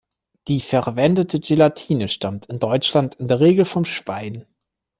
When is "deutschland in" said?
2.57-3.27